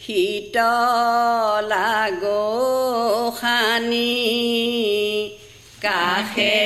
শীতলা 0.00 1.92
গোসানী 2.22 4.14
কাষে 5.82 6.58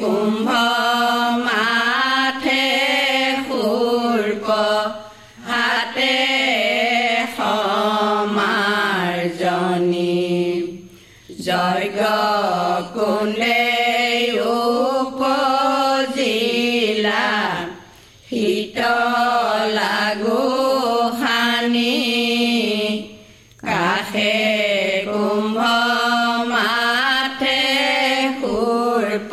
কুম্ভ 0.00 0.48
উপজিলা 17.02 17.26
শীতলা 18.28 19.96
গোসানী 20.22 21.98
কাষে 23.62 24.38
কুম্ভ 25.06 25.58
মাথে 26.52 27.62
সূৰ্প 28.38 29.32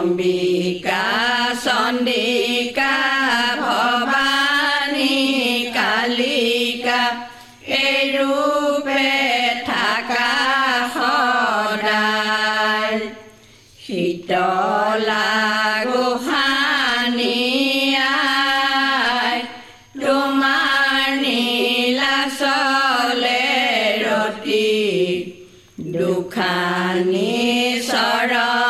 অম্বিকা 0.00 1.06
চন্দিকা 1.64 2.96
ভৱানী 3.62 5.18
কালিকা 5.76 7.02
এই 7.80 8.00
ৰূপে 8.16 9.10
থাকা 9.68 10.30
সদায় 10.94 12.96
শীতলা 13.80 15.30
দুখানি 25.92 27.32
চৰণত 27.88 28.69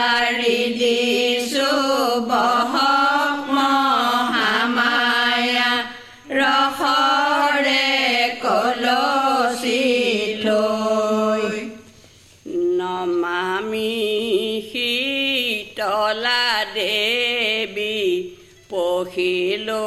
পহিলো 18.71 19.85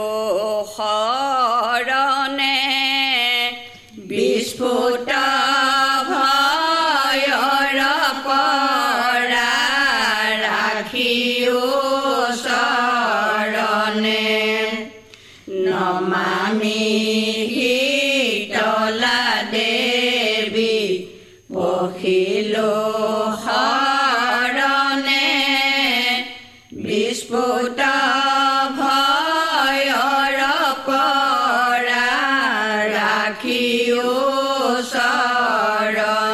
শৰণে 0.76 2.73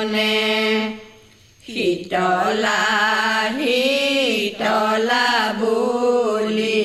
জনে 0.01 0.37
শীতলা 1.65 2.83
শীতলা 3.59 5.29
বুলি 5.61 6.85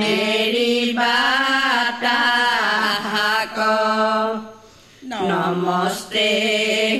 নেৰিবা 0.00 1.18
নমস্তে 5.30 6.30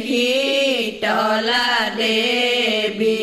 শীতলা 0.07 1.67
দেৱী 1.99 3.23